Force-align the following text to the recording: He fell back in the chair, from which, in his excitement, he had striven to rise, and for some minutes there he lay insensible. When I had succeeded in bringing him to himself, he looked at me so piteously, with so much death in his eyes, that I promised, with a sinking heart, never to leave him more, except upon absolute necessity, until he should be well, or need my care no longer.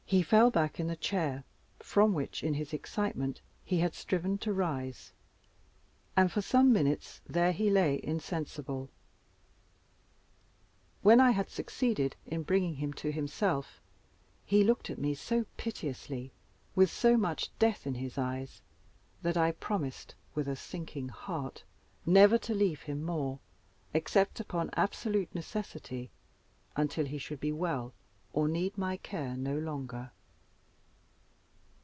He 0.11 0.21
fell 0.23 0.51
back 0.51 0.77
in 0.77 0.87
the 0.87 0.97
chair, 0.97 1.45
from 1.79 2.11
which, 2.13 2.43
in 2.43 2.53
his 2.55 2.73
excitement, 2.73 3.39
he 3.63 3.77
had 3.79 3.95
striven 3.95 4.37
to 4.39 4.51
rise, 4.51 5.13
and 6.17 6.29
for 6.29 6.41
some 6.41 6.73
minutes 6.73 7.21
there 7.25 7.53
he 7.53 7.69
lay 7.69 7.97
insensible. 8.03 8.89
When 11.01 11.21
I 11.21 11.31
had 11.31 11.49
succeeded 11.49 12.17
in 12.27 12.43
bringing 12.43 12.75
him 12.75 12.91
to 12.95 13.09
himself, 13.13 13.79
he 14.43 14.65
looked 14.65 14.89
at 14.89 14.99
me 14.99 15.13
so 15.15 15.45
piteously, 15.55 16.33
with 16.75 16.89
so 16.91 17.15
much 17.15 17.57
death 17.57 17.87
in 17.87 17.93
his 17.93 18.17
eyes, 18.17 18.61
that 19.21 19.37
I 19.37 19.53
promised, 19.53 20.13
with 20.35 20.49
a 20.49 20.57
sinking 20.57 21.07
heart, 21.07 21.63
never 22.05 22.37
to 22.39 22.53
leave 22.53 22.81
him 22.81 23.01
more, 23.01 23.39
except 23.93 24.41
upon 24.41 24.71
absolute 24.73 25.33
necessity, 25.33 26.11
until 26.75 27.05
he 27.05 27.17
should 27.17 27.39
be 27.39 27.53
well, 27.53 27.93
or 28.33 28.47
need 28.47 28.77
my 28.77 28.95
care 28.95 29.35
no 29.35 29.57
longer. 29.59 30.09